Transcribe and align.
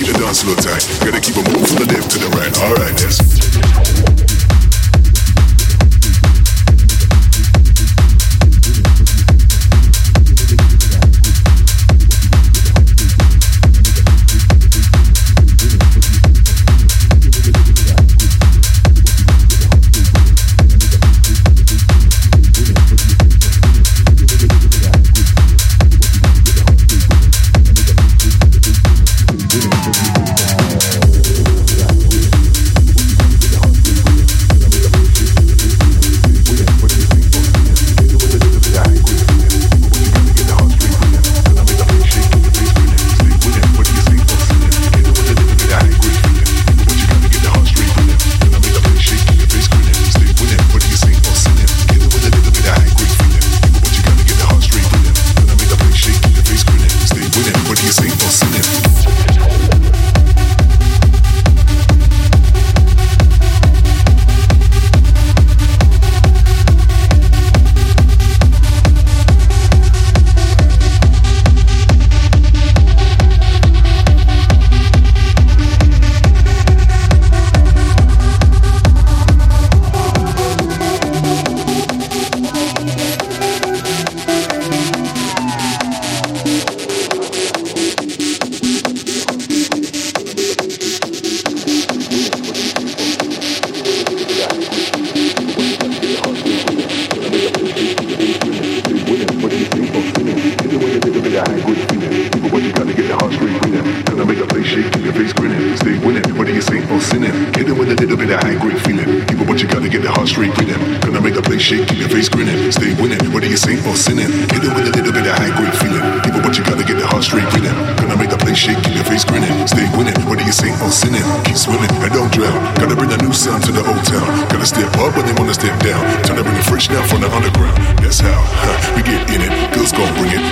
keep 0.00 0.14
the 0.14 0.18
dance 0.18 0.42
floor 0.42 0.56
tight. 0.56 0.86
Gotta 1.04 1.20
keep 1.20 1.36
a 1.36 1.42
move 1.50 1.68
from 1.68 1.84
the 1.84 1.92
left 1.92 2.10
to 2.12 2.18
the 2.18 2.28
right. 2.30 2.56
All 2.62 2.74
right, 2.74 2.96
let's. 3.02 3.89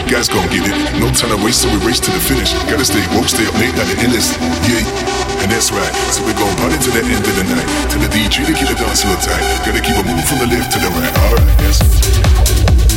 guys 0.09 0.29
gonna 0.29 0.49
get 0.49 0.65
it. 0.65 0.73
No 0.99 1.13
time 1.13 1.37
to 1.37 1.45
waste, 1.45 1.63
so 1.63 1.69
we 1.69 1.77
race 1.85 2.01
to 2.01 2.11
the 2.11 2.19
finish. 2.19 2.53
Gotta 2.65 2.85
stay 2.85 3.05
woke, 3.13 3.29
stay 3.29 3.45
up 3.45 3.55
late, 3.61 3.77
not 3.77 3.87
the 3.87 3.97
endless. 4.01 4.33
Yeah, 4.65 4.81
and 5.45 5.53
that's 5.53 5.71
right. 5.71 5.93
So 6.11 6.25
we 6.25 6.33
gon' 6.33 6.57
party 6.57 6.79
to 6.81 6.91
the 6.91 7.05
end 7.05 7.21
of 7.21 7.35
the 7.37 7.45
night. 7.45 7.69
To 7.93 7.97
the 8.01 8.09
DJ 8.09 8.49
to 8.49 8.55
keep 8.57 8.69
the 8.69 8.75
dance 8.75 9.03
to 9.05 9.13
tight. 9.21 9.45
Gotta 9.69 9.81
keep 9.85 9.97
a 9.97 10.03
moving 10.03 10.25
from 10.25 10.39
the 10.41 10.49
left 10.49 10.73
to 10.73 10.79
the 10.81 10.89
right. 10.97 11.13
Alright, 11.29 11.49
yes. 11.61 12.88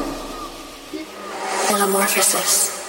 Metamorphosis. 1.71 2.82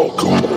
Ooh, 0.00 0.47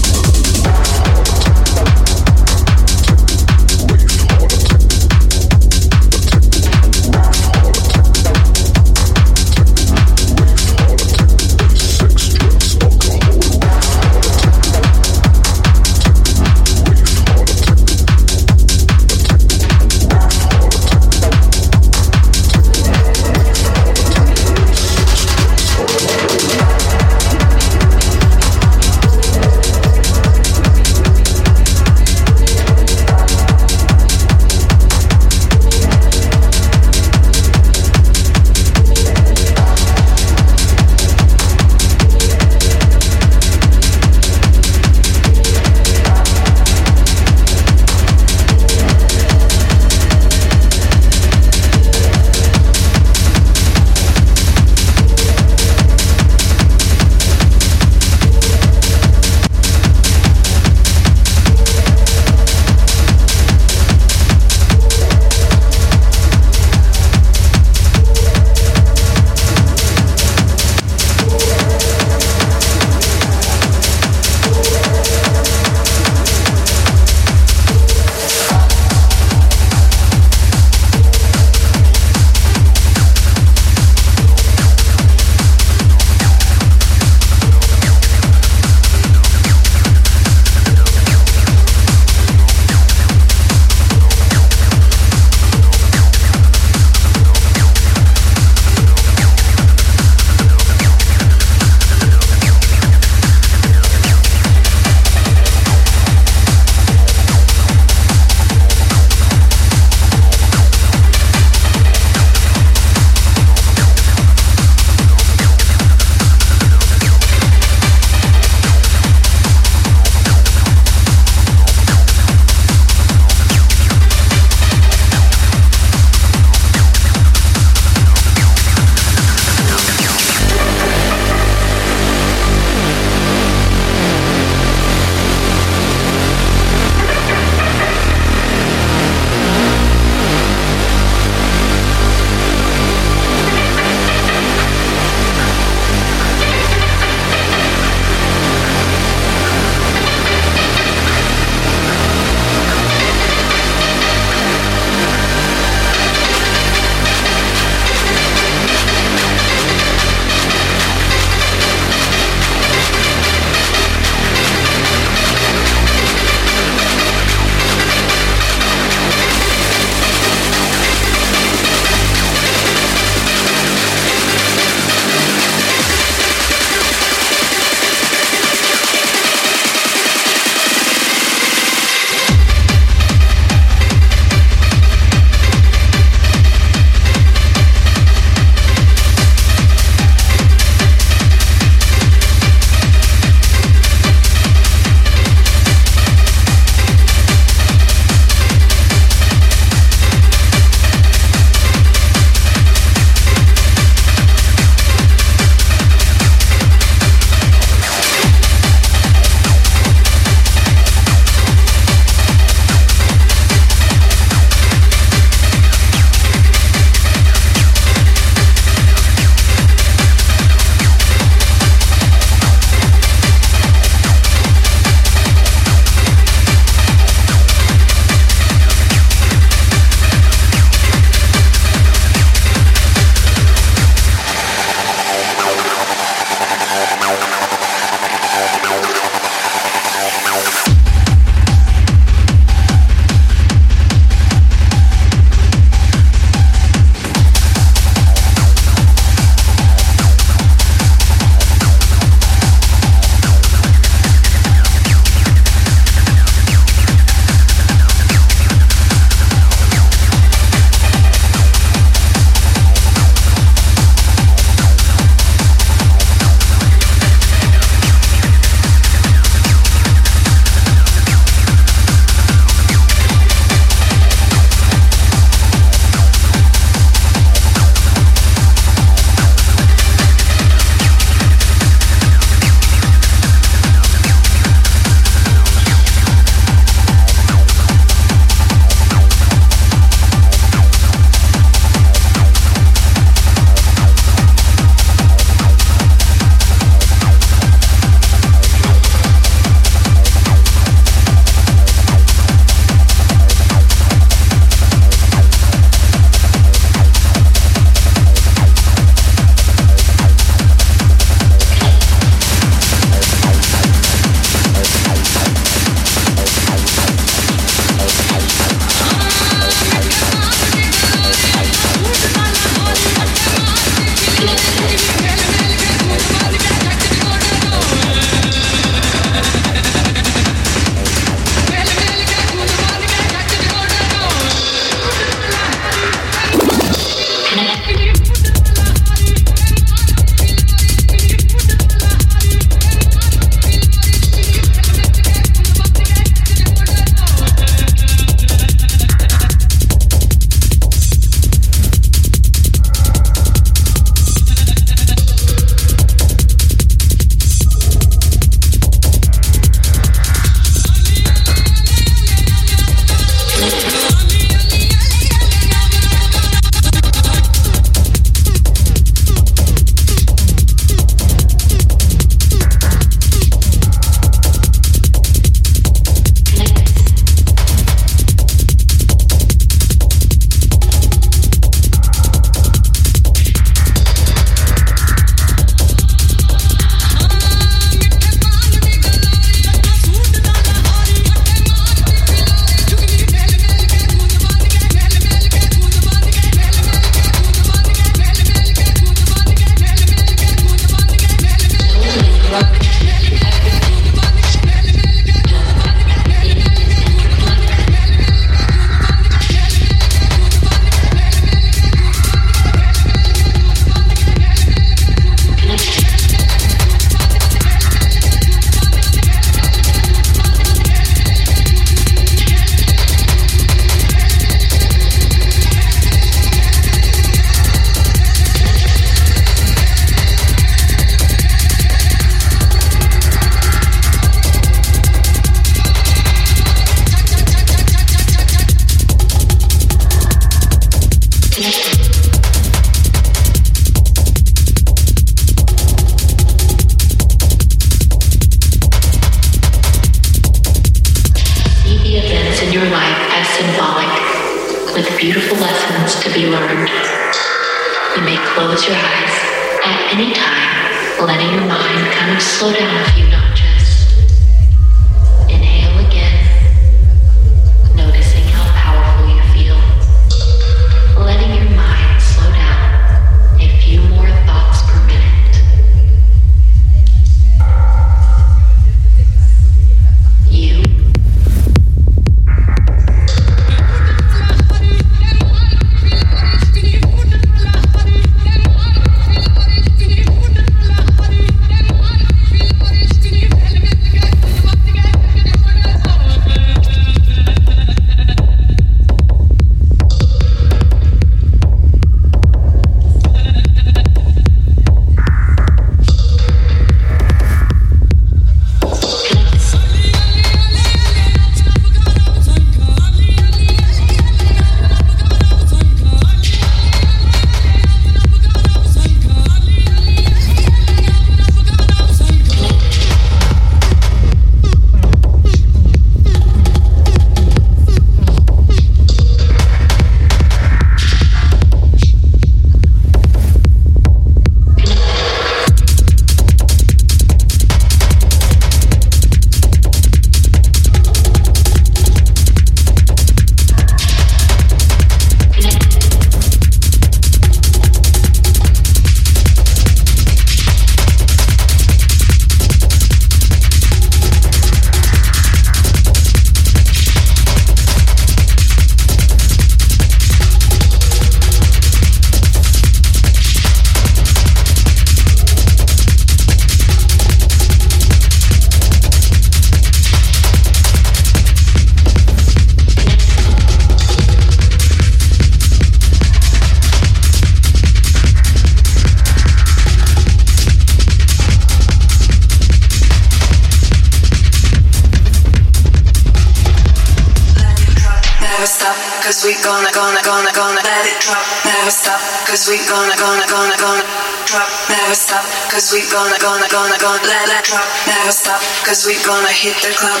drop. 591.04 591.20
Never 591.44 591.70
stop, 591.70 592.00
cause 592.24 592.48
we 592.48 592.56
gonna, 592.64 592.96
gonna, 592.96 593.28
gonna, 593.28 593.56
gonna 593.60 593.84
drop. 594.24 594.48
Never 594.72 594.96
stop, 594.96 595.24
cause 595.52 595.68
we 595.68 595.84
gonna, 595.92 596.16
gonna, 596.16 596.48
gonna, 596.48 596.78
gonna 596.80 597.04
let 597.04 597.28
it 597.28 597.44
drop. 597.44 597.68
Never 597.84 598.12
stop, 598.12 598.40
cause 598.64 598.88
we 598.88 598.96
gonna 599.04 599.28
hit 599.28 599.56
the 599.60 599.76
club. 599.76 600.00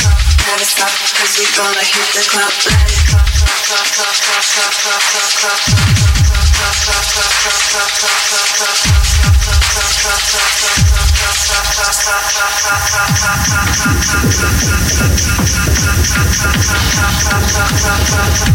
Drop. 0.00 0.16
Never 0.48 0.64
stop, 0.64 0.88
cause 1.20 1.36
we 1.36 1.44
gonna 1.52 1.84
hit 1.84 2.08
the 2.16 2.24
club. 2.32 2.48
Let 2.48 2.80
it 2.80 3.04
drop, 3.04 3.28
drop, 3.28 3.84
drop, 3.92 4.16
drop, 4.16 4.40
drop, 4.48 4.72
drop, 4.72 4.80
drop, 4.80 5.04
drop, 5.04 5.04
drop, 5.12 5.36
drop. 5.36 5.88
Never 6.48 6.72
stop, 6.72 7.04
cause 18.08 18.40
we 18.40 18.47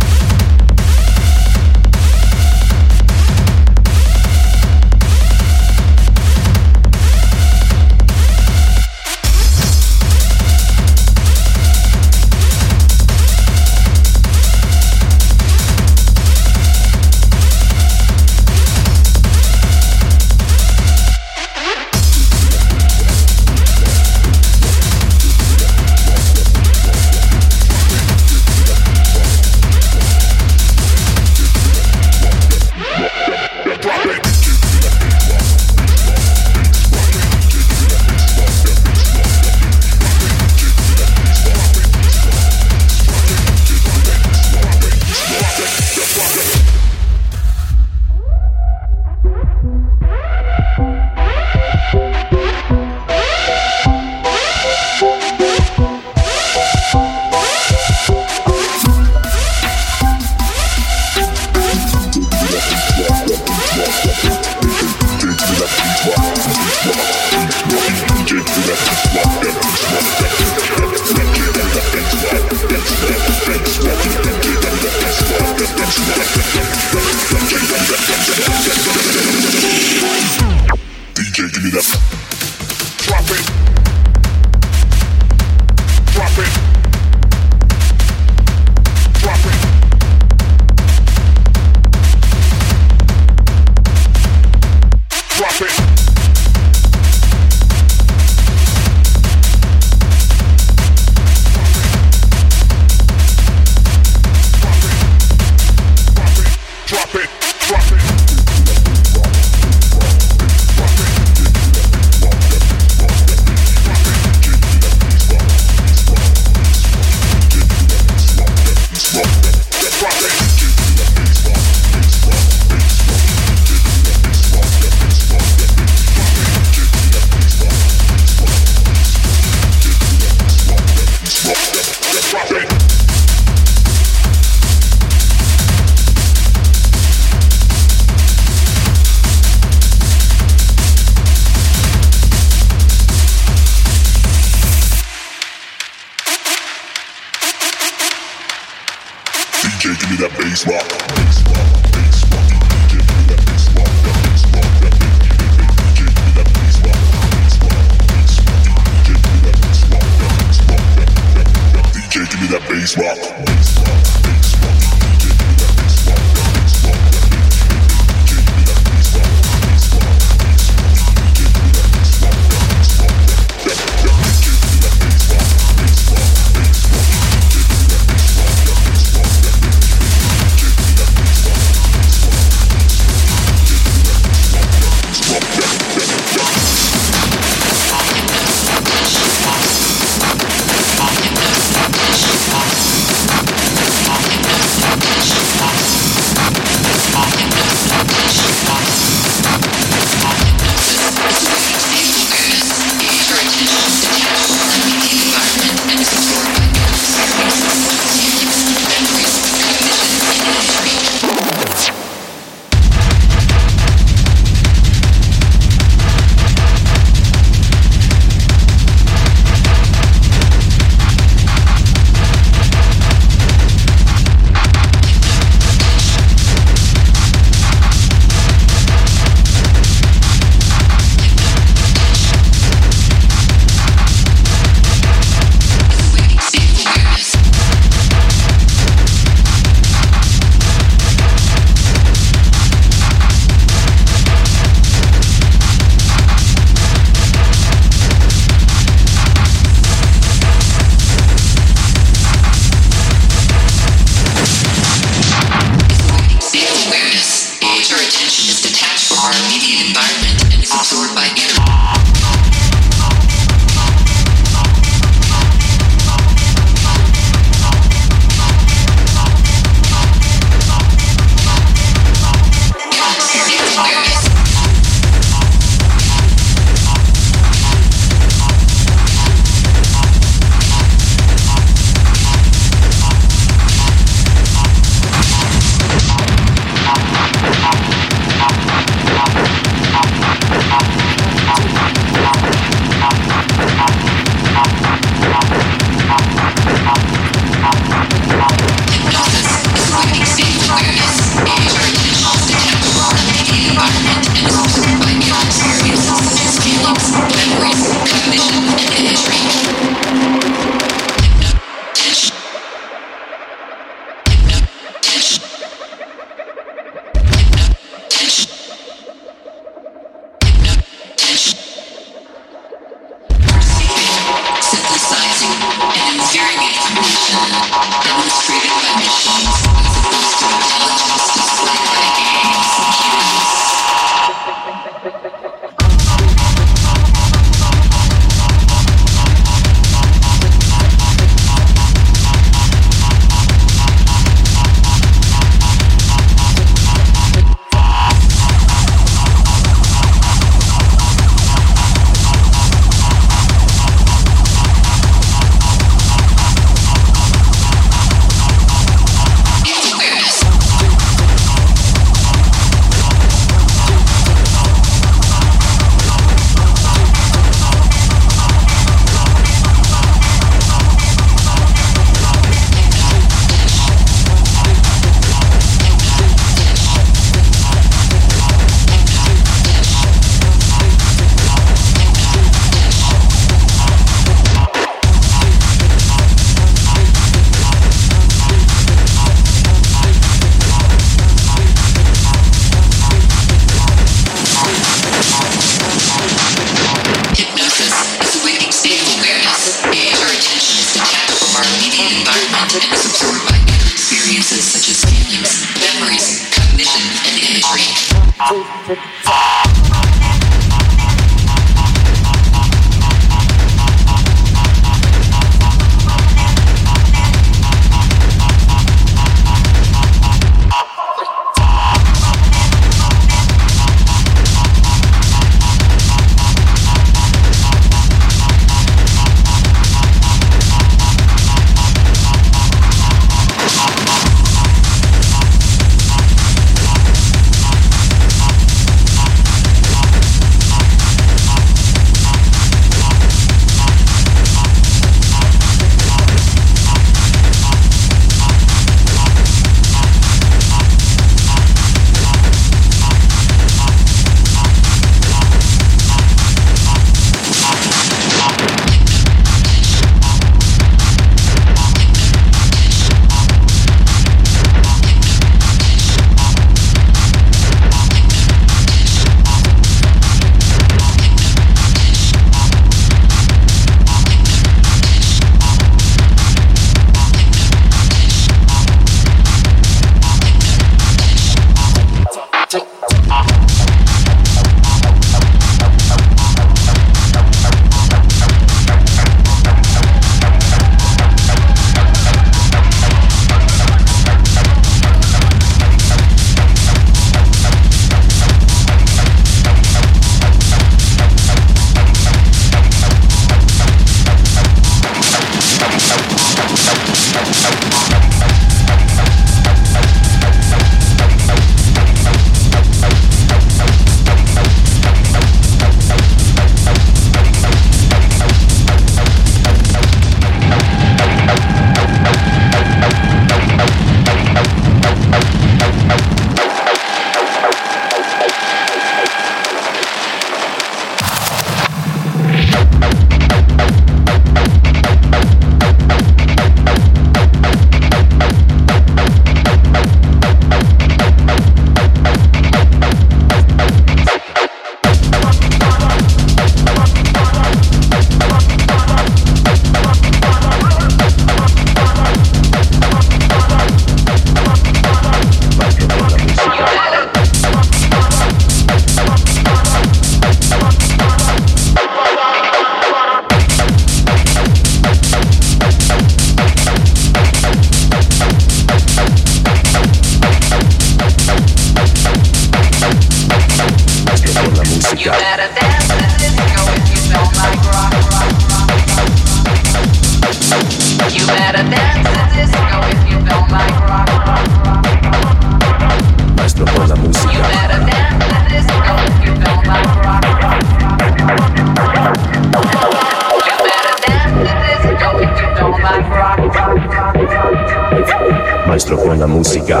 buona 599.34 599.46
musica. 599.48 600.00